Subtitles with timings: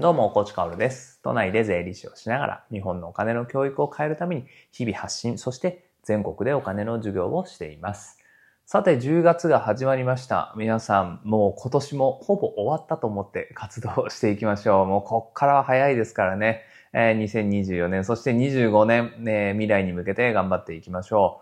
[0.00, 1.20] どうも、コーチカオルです。
[1.24, 8.16] 都内で税理士をしながら、日本のお金の教育を変えるために、日々発信、そして全国でお金の授業をしています。
[8.64, 10.54] さて、10月が始まりました。
[10.56, 14.86] 皆さん、もう今年もほぼ終わったと思って活動していきましょう。
[14.86, 16.62] もうこっからは早いですからね。
[16.92, 21.40] えー2024年、そして25年、ね、未来に向けて頑張っていきましょ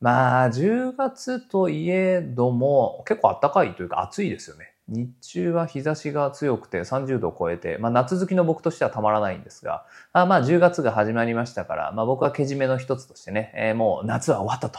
[0.00, 0.04] う。
[0.04, 4.75] まあ、10月といえども、結構暖かいというか暑いですよね。
[4.88, 14.78] 日中は日差しが強くて30度を超えて、まあ夏好きの僕としてはたまらないんですが、あまあ10月が始まりましたから、まあ僕はけじめの一つとしてね、えーもう夏は終わったと。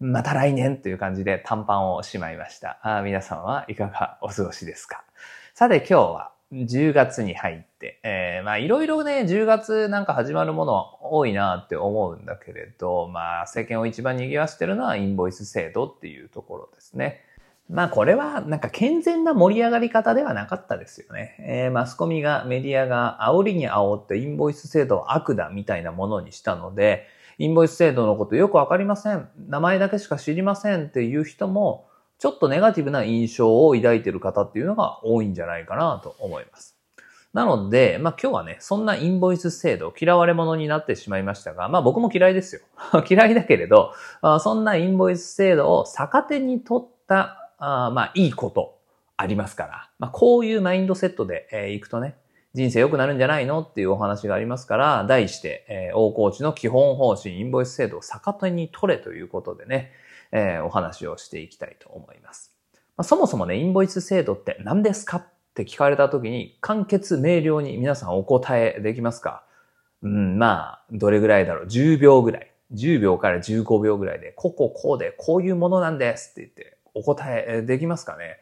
[0.00, 2.78] また来年という感じで短パンをしまいました。
[2.82, 5.04] あ皆さんはいかがお過ごしですか？
[5.54, 17.22] さて今日は10月に入って、えーまあいろいろね、10月なんか始まるものは多いなって思うんだけれど、まあ世間を一番賑わしてるのはインボイス制度っていうところですね。
[17.68, 21.36] まあこれはなんか健全な盛り上がり方ではなかったですよね。
[21.40, 27.06] えーマスコミがメディアが煽りに煽ってインボイス制度を悪だみたいなものにしたので、
[27.38, 29.28] インボイス制度のことよくわかりません。
[29.48, 31.86] 名前だけしか知りませんっていう人も、
[32.18, 36.78] ちょっとネガティブな印象を抱いている方っていうのが多いんじゃないかなと思います。
[37.32, 42.60] なので、まあ今日はね、そんなインボイス制度、嫌われ者になってしまいましたが、まあ僕も嫌いですよ。
[43.08, 48.78] 嫌いだけれど、あそんなインボイス制度を逆手に取った、あまあいいこと
[49.16, 52.16] ありますから、まあこういうマインドセットで、えーいくとね、
[52.54, 59.92] 人生良くなるんじゃないのっていうお話がありますから、題して、えー大河内の基本方針、インボイス制度を逆手に取れということでね、
[60.32, 62.52] えーお話をしていきたいと思います。
[62.96, 69.44] まあ、そもそもね、インボイス制度って何ですかって聞かれた時に、簡潔明瞭に皆さんお答えできますか？
[70.02, 72.52] うん、まあ、どれぐらいだろう ?10 秒ぐらい。
[72.74, 78.38] 10秒から15秒ぐらいで、こここうで、こういうものなんですって言って、お答えできますかね？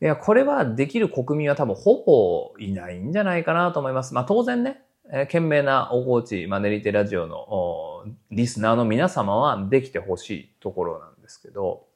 [0.00, 4.14] いや、これはできる国民は多分ほぼいないんじゃないかなと思います。
[4.14, 11.86] まあ当然ね、えー懸命な大河内マネリテラジオのリスナーの皆様はできてほしいところなんですけど、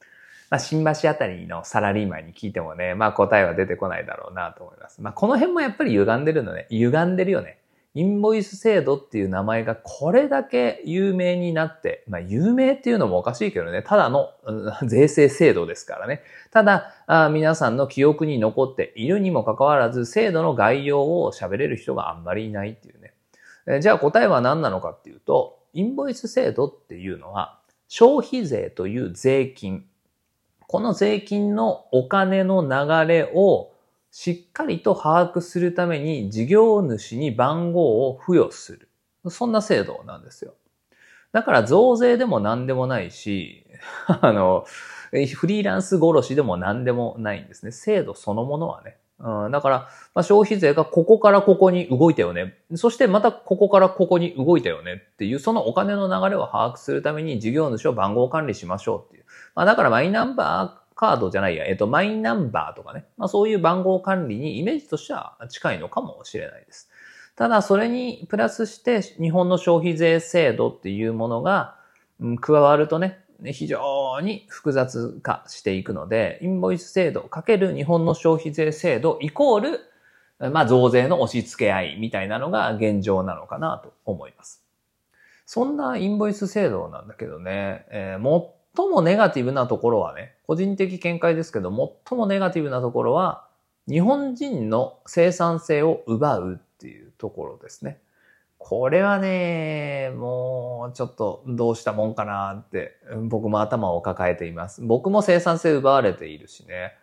[0.49, 5.01] まあ新橋あたりのサラリーマンに聞いてもね、まあ答えは出てこないだろうなと思います。
[5.01, 7.59] まあこの辺もやっぱり歪んでるのね、歪んでるよね。
[7.95, 16.23] インボイス制度っていう名前がこれだけ有名になって、まあ有名っていうのもおかしいけどね、ただのうん税制制度ですからね。
[16.51, 23.13] ただあ皆さんの記憶に残っているにもかかわらず、制度の概要を喋れる人があんまりいないっていうね。
[23.67, 29.85] えじゃあ答えは何なのかっていうと、インボイス制度っていうのは、消費税という税金。
[30.67, 33.72] この税金のお金の流れを
[34.15, 38.87] しっかりと把握するために事業主に番号を付与する。
[39.31, 40.53] そんな制度なんですよ。
[41.31, 43.65] だから増税でも何でもないし、
[44.21, 44.67] あの、
[45.09, 47.71] フリーランス殺しでも何でもないんですね。
[47.71, 48.97] 制度そのものはね。
[49.17, 52.59] うん、だから、まあ、消費税がここからここに動いたよね。
[52.75, 59.25] そしてまたここからここに動いたよねっていう、そのお金の流れを把握するために事業主を番号管理しましょうっていう。
[59.55, 63.05] まあ、だからマイナンバーカードじゃないや、えっと、マイナンバーとかね。
[63.17, 66.89] まあ、そういう番号管理にイメージとしては近いのかもしれないです。
[67.35, 71.75] ただ、それにプラスして日本の消費税制度っていうものが、
[72.19, 79.59] うん加わるとね、非常に複雑化していくので、インボイス制度かける日本の消費税制度イコー
[80.39, 84.63] ル、まあ増税の押し付け合いみたいなのが現状なのかなと思います。
[85.45, 91.69] そんなインボイス制度なんだけどね、えー最もネガティブなところはね、個人的見解ですけど、
[92.09, 93.47] 最もネガティブなところは、
[93.87, 97.99] 日本人の生産性を奪うっていうところですね。
[98.57, 104.81] これはね、もうちょっとどうしたもんかなって僕も頭を抱えています。
[104.81, 106.93] 僕も生産性奪われているしね。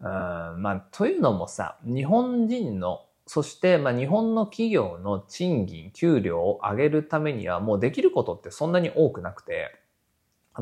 [0.00, 9.74] うん、まあ、というのもさ、日本人の、そしてまあ日本の企業の賃金、給料を上げるためにはもうできることってそんなに多くなくて、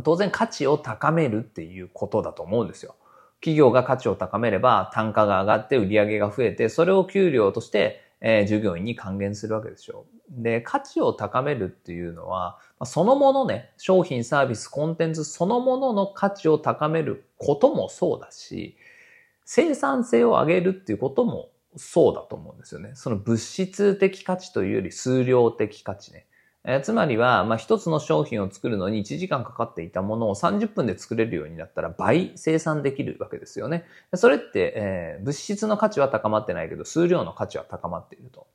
[0.03, 2.97] 当然価値を高めるっていうことだと思うんですよ。
[3.41, 10.07] 企業が価値を高めれば単価が上がって売り上げが増えて、それを給料として、え従業員に還元するわけでしょ。
[10.30, 18.78] で、価値を高めるっていうのは、そのものね、商品、サービス、コンテンツそのものの価値を高めることもそうだし、
[19.45, 22.92] 生産性を上げるっていうこともそうだと思うんですよね。
[22.95, 26.27] その物質的価値というより数量的価値ね。
[26.66, 33.84] えーつまりは、まあ、一つの商品を作るのに1時間かかっていたものを30分で作れるようになったら倍生産できるわけですよね。
[34.15, 38.47] それって、えー物質の価値は高まってないけど、数量の価値は高まっていると。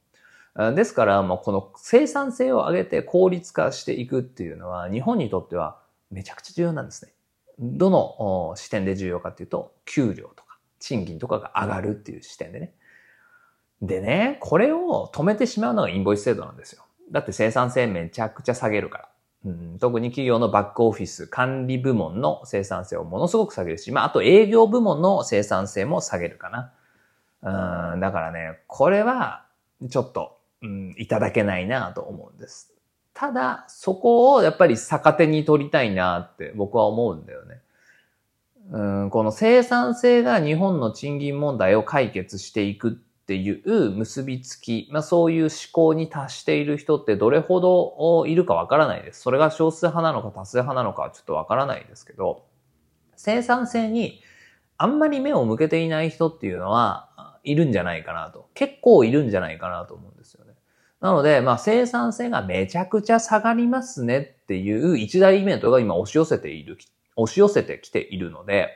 [0.74, 5.80] ですから、もうこの生産性を上げて効率化していくっていうのは、日本にとっては
[6.12, 7.14] めちゃくちゃ重要なんですね。
[7.60, 12.74] どの視点で重要かっていうと、給料とか賃金とかが上がるっていう視点でね。
[13.82, 16.84] でね、これを止めてしまうのがインボイス制度なんですよ。
[17.12, 19.10] だって生産性めちゃくちゃ下げるから。
[19.46, 26.50] うん、特に企業のバックオフィス、管理部門の生産性をものすごく下げるし、まあ、あと営業部門の生産性も下げるか
[27.42, 27.94] な。
[27.94, 29.46] うん、だからね、これは、
[29.90, 32.74] ちょっと、うん、いただけないなと思うんです。
[33.14, 37.62] ただ、そこをやっぱり逆手に取りたいなって僕は思うんだよね。
[38.72, 49.22] うん、この生産性が日本の賃金問題を解決していくっていう結びつき、まあそういう思考に達している人ってどれほどいるかわからないです。
[49.22, 52.48] それが少数派なのか多数派なのかはちょっとわからないですけど、
[53.16, 54.24] 生産性に
[54.80, 58.50] あんまり目を向けていない人っていうのはいるんじゃないかなと。
[58.56, 60.54] 結構いるんじゃないかなと思うんですよね。
[61.00, 66.80] なので、まあ生産性がめちゃくちゃ下がりますねっていう一大イベントが今押し寄せている、
[67.16, 68.70] 押し寄せてきているので、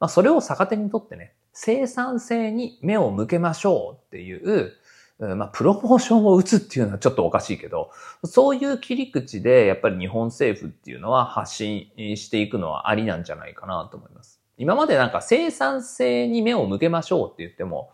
[0.00, 4.72] まあそれを逆手にとってね、生産性に目を向けましょうっていう、
[5.18, 7.90] まあ、プロモーションを打つっていうのはちょっとおかしいけど、
[8.24, 14.40] そういう切り口でやっぱり日本政府っていうのは発信していくのはありなんじゃないかなと思います。
[14.56, 17.90] 今までなんか生産性に目を向けましょうって言っても、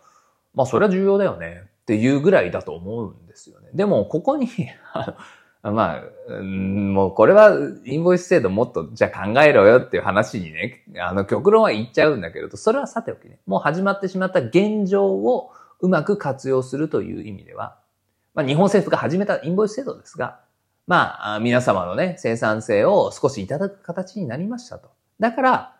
[0.53, 3.69] まあそれは重要だよねっていうぐらいだと思うんですよね。
[3.73, 4.49] でもここに
[5.71, 7.51] まあ、もうこれは
[7.85, 17.77] インボイス制度もっとじゃあ考えろよっていう話にね、あの極論は言っちゃうんだけれど、それはさておきね、もう始まってしまった現状をうまく活用するという意味では、
[18.33, 20.39] まあ日本政府が始めたインボイス制度ですが、
[20.85, 24.89] まあ皆様のね、生産性を少しいただく形になりましたと。
[25.19, 25.75] だから、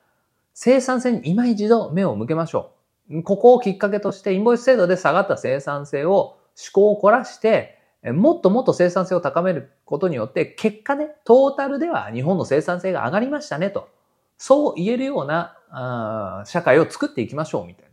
[0.54, 2.72] 生産性に今一度目を向けましょ
[3.10, 3.24] う。
[3.24, 13.89] ここをきっかけとしてインボイス制度で下がった生産性を思考を凝らして、もっともっと生産性を高めることによって、結果ね、トータルでは日本の生産性が上がりましたねと。
[14.38, 17.91] そう言えるようなあ社会を作っていきましょうみたいな。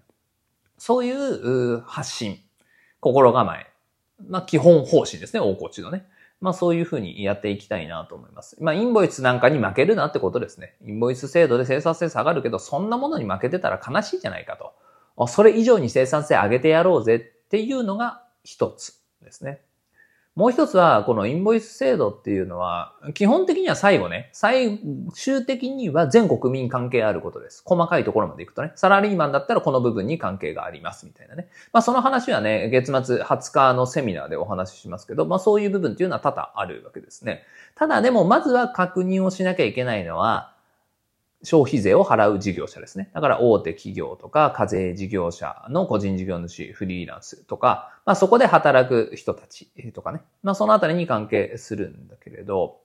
[0.76, 2.38] そういう発信、
[3.00, 3.66] 心構え。
[4.28, 6.06] まあ基本方針ですね、大河内のね。
[6.40, 8.56] まあそういうふうにやっていきたいなと思います。
[8.60, 10.76] まあインボイスなんかに負けるなってことですね。
[10.86, 14.58] インボイス制度で生産性下がるけど、そんなものに負けてたら悲しいじゃないか
[15.16, 15.26] と。
[15.26, 19.62] それ以上に生産性上げてやろうぜっていうのが一つですね。
[20.34, 24.80] もう一つは、このインボイス制度っていうのは、基本的には最後ね、最
[25.14, 27.62] 終的には全国民関係あることです。
[27.64, 31.46] 細かいところまで行くとね、サラリーマンだったらこの部分に関係がありますみたいなね。
[31.72, 37.44] まあその話はね、月末20日のセミナーでお話ししますけど、まあそういう部分っていうのは多々あるわけですね。
[37.76, 40.53] ただでもまずは確認をしなきゃいけないのは、
[41.44, 43.10] 消費税を払う事業者ですね。
[43.14, 50.20] だから大手企業とか課税事業者の個人事業主、フリーランスとか、まあそこで働く人たちとかね。
[50.42, 52.78] まあそのあたりに関係するんだけれど、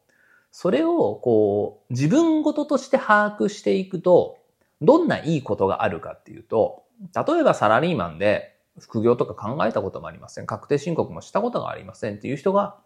[0.51, 4.37] それをこう自分ごととして把握していくと、
[4.81, 6.83] どんないいことがあるかっていうと、
[7.15, 10.45] 例えばサラリーマンで副業とか考えたこともありません。
[10.45, 12.77] 確定申告もしたことがありませんっていう人が、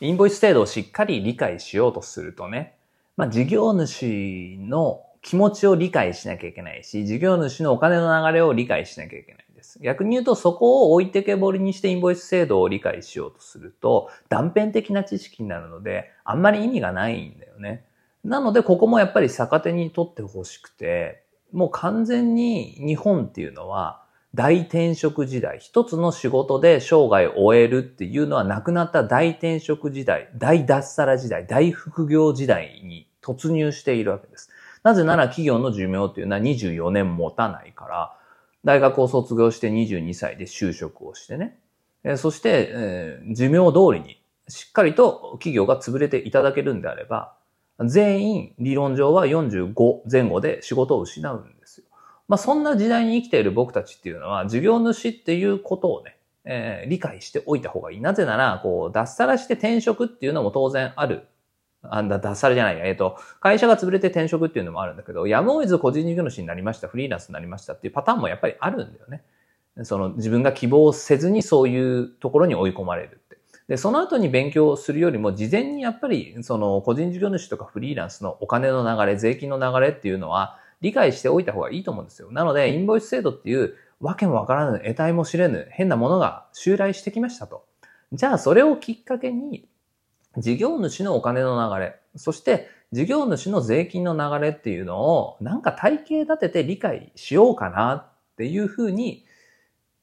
[0.00, 2.76] インボイス制度をしっかり理解しようとするとね、
[3.16, 9.78] まあ事業主の気持ちを理解しなきゃいけないし、事業主のお金の流れを理解しなきゃいけないんです。
[9.82, 17.84] 逆に言うと、そこを置いてけぼりにしてインボイス制度を理解しようとすると、断片的な知識になるので、あんまり意味がないんだよね。
[18.24, 24.02] なので、ここもやっぱり逆手に取ってほしくて、もう完全に日本っていうのは、
[24.34, 34.48] 大転職時代、一つの仕事で生涯を終えるっていうのはなくなった大転職時代、大脱サラ時代、大副業時代に突入しているわけです。
[34.88, 38.16] なぜなら企業の寿命っていうのは24年持たないから、
[38.64, 41.58] 大学を卒業して22歳で就職をしてね。
[42.04, 44.18] えそして、えー、寿命通りに
[44.48, 47.34] しっかりと企業が潰れていただけるんであれば、
[47.84, 51.86] 全員理論上は45前後で仕事を失うんですよ。
[52.26, 56.16] まあそんな時代に生きている僕たちっていうのは、事業主っていうことをね、
[56.46, 58.00] えー、理解しておいた方がいい。
[58.00, 61.28] なぜなら、こう、脱サラして転職っていうのも当然ある
[61.82, 62.86] あんだ、脱サラじゃないや。
[62.86, 69.22] えっ、ー、と、会社が潰れて転職っていうのもあるんだけど、やむを得ず個人事業主になりました、フリーランスになりましたっていうパターンもやっぱりあるんだよね。
[69.84, 73.38] その自分が希望せずにそういうところに追い込まれるって。
[73.68, 82.30] で、その後に勉強するよりも、事前にやっぱり、その個人事業主とかフリーランスのお金の流れ、税金の流れっていうのは、理解しておいた方がいいと思うんですよ。
[82.32, 87.64] なので、インボイス制度っていう、わけもわからぬ、得体も知れぬ、変なものが襲来してきましたと。
[88.12, 89.68] じゃあ、それをきっかけに、
[90.38, 99.24] 事業主のお金の流れ、そして事業主の税金の流れっていうのをなんか体系立てて理解しようかなっていうふうに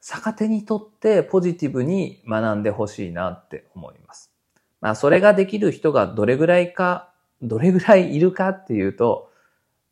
[0.02, 4.32] 逆手にとってポジティブに学んでほしいなって思います。
[4.80, 7.10] まあそれができる人がどれぐらいか、
[7.42, 9.32] どれぐらいいるかっていうと、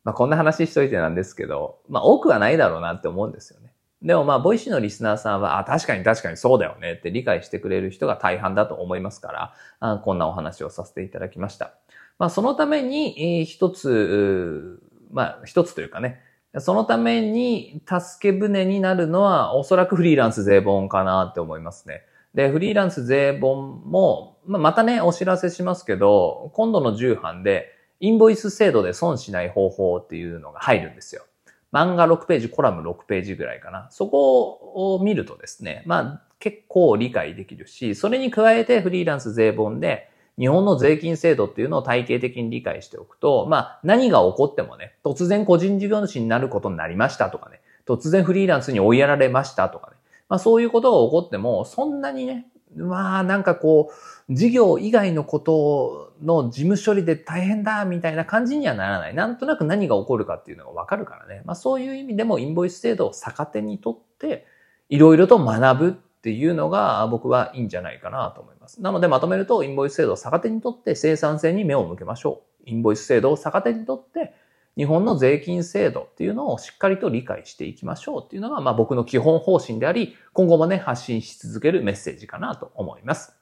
[0.04, 3.73] まあこんな話しといてなんですけど、まあ多くはないだろうなって思うんですよね。
[4.04, 11.72] でもまあ、 Voicy のリスナーさんは、あ、確かに確かにそうだよねって理解してくれる人が大半だと思いますから、あこんなお話をさせていただきました。
[12.18, 14.78] まあ、そのために、一つ、
[15.10, 16.20] まあ、一つというかね、
[16.58, 22.02] そのために助け舟になるのは、おそらくフリーランス税本かなって思いますね。
[22.34, 27.70] で、フリーランス税本も、まあ、またね、お知らせしますけど、今度の重版で、
[28.00, 31.24] インボイス制度で損しない方法っていうのが入るんですよ。
[31.74, 33.88] 漫画6ページ、コラム6ページぐらいかな。
[33.90, 49.96] そこを見るとですね、まあ結構理解できるし、それに加えてフリーランス税本で日本の税金制度っていうのを体系的に理解しておくと、まあ何が起こってもね、突然個人事業主になることになりましたとかね、突然フリーランスに追いやられましたとかね、
[50.28, 53.94] まあそういうことが起こっても、そんなにね、まあなんかこう、
[54.30, 59.14] 事業以外のことの事務処理で大変だみたいな感じにはならない。
[59.14, 61.42] なんとなく何が起こるかっていうのがわかるからね。
[61.44, 64.46] まあそういう意味でもインボイス制度を逆手にとって、
[64.88, 68.80] いろいろと学ぶっていうのが僕はいいんじゃないかなと思います。
[68.80, 72.70] なのでまとめると、インボイス制度を逆手にとって生産性に目を向けましょう。
[72.70, 74.32] インボイス制度を逆手にとって、
[74.76, 83.36] 日本の税金制度っていうのをしっかりと理解していきましょうっていうのが、まあ僕の基本方針であり、今後もね、発信し続けるメッセージかなと思います。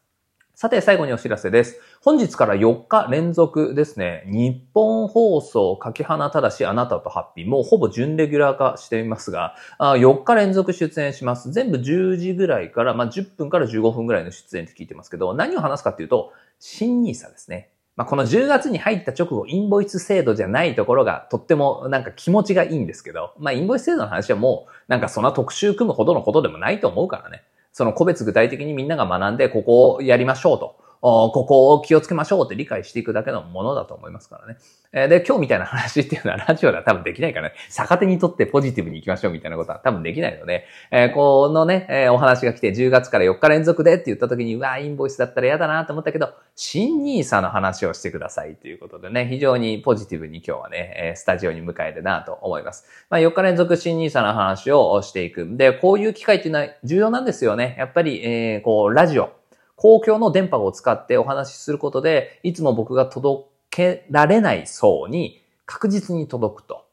[0.62, 1.81] さて、最後にお知らせです。
[2.00, 11.50] 本日から4日連続ですね、日本放送、柿花ただし、あなたとハッピー、もうほぼ準レギュラー化していますが、4日連続出演します。
[11.50, 17.71] 全部10時ぐらいから、まあ、10分から15分ぐらいの出演って聞いてますけど、何を話すかっていうと、新ニーサですね。
[17.97, 27.42] まあ、この10月に入った直後、インボイス制度じゃないところがとってもなんか気持ちがいいんですけど、まあ、インボイス制度の話はもうなんかそんな特集組むほどのことでもないと思うからね。
[27.73, 30.81] その個別具体的にみんなが学んで、ここをやりましょうと。
[31.02, 34.56] ここを気をつけましょうって理解していくだけのものだと思いますからね。
[34.92, 52.87] えで、今日みたいな話っていうのは ラジオでは多分できないからね、逆手にとってポジティブに行きましょうみたいなことは多分できないので、えー、このね、えー、お話が来て10月から4日連続でって言った時に、うわ、インボイスだったら嫌だなと思ったけど、新 NISA の話をしてくださいということでね、非常にポジティブに今日はね、えスタジオに向かえるなと思います。
[53.11, 55.49] まあ、4日連続新 NISA の話をしていく。
[55.56, 57.75] で、こういう機会っていうのは重要なんですよね。
[57.78, 59.41] やっぱり、えー、こう、ラジオ。
[59.82, 66.84] 公共の電波を使ってお話しすることで、いつも僕が届けられない層に確実に届くと。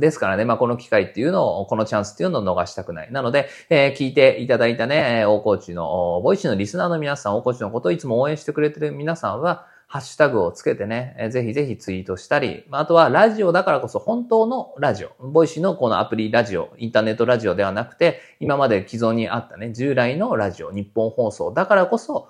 [0.00, 3.12] ですからね、まあ、この機会っていうのを、このチャンスっていうのを逃したくない。
[3.12, 22.28] なので、えー、聞いていただいたね、大河内の、 Voicy のリスナーの皆さん、大河内のことをいつも応援してくれてる皆さんは、ハッシュタグをつけてね、ぜひぜひツイートしたり、あとはラジオだからこそ本当のラジオ、 Voicy のこのアプリラジオ、インターネットラジオではなくて、今まで既存にあったね、従来のラジオ、日本放送だからこそ、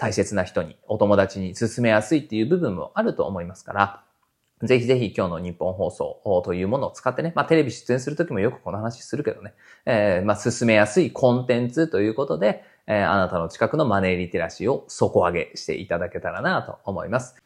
[0.00, 4.02] 大切な人に、お友達に進めやすいっていう部分もあると思いますから、
[4.62, 9.54] ぜひぜひ今日の日本放送というものを使ってね、まあテレビ出演するときもよくこの話するけどね、
[9.86, 17.36] えー、まあ進めやすいコンテンツということで、えー、あなたの近くのマネーリテラシーを底上げしていただけたらなと思います。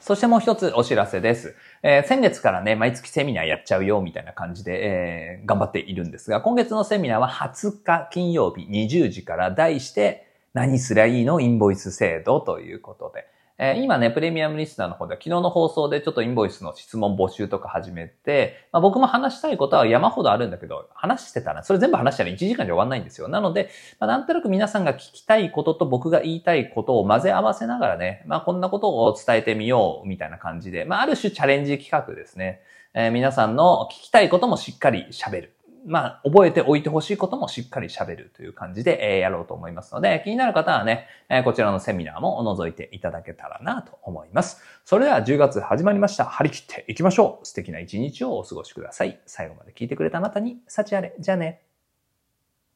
[0.00, 1.56] そしてもう一つお知らせです。
[1.82, 11.40] えー、先月からね、毎月セミナーやっちゃうよ、みたいな感じで、えー、頑張っているんですが、今月のセミナーは20日金曜日20時から題して、何すりゃいいの？
[11.40, 23.28] インボイス制度ということで、え、今ね、プレミアムリスナーの方では昨日の放送でちょっとインボイスの質問募集とか始めて、まあ、僕も話したいことは山ほどあるんだけど、話してたら、それ全部話したら1時間で終わんないんですよ。
[23.28, 23.70] なので、
[24.00, 32.60] まあ、なんとなく皆さんが聞きたいことと僕が言いたいことを混ぜ合わせながらね、まあ、こんなことを伝えてみようみたいな感じで、まあ、ある種チャレンジ企画ですね。
[32.92, 35.53] えー、皆さんの聞きたいこともしっかり喋る。
[35.86, 44.62] まあ、覚えておいてほしいこともしっかり喋るという感じで、え、やろうと思いますので、気になる方はね、え、こちらのセミナーも覗いていただけたらなと思います。
[44.84, 46.24] それでは10月始まりました。
[46.24, 47.46] 張り切っていきましょう。
[47.46, 49.20] 素敵な一日をお過ごしください。
[49.26, 51.14] 最後まで聞いてくれたあなたに、幸あれ。
[51.18, 51.73] じゃあね。